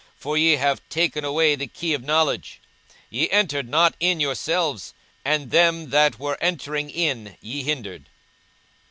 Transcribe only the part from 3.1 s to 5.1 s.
ye entered not in yourselves,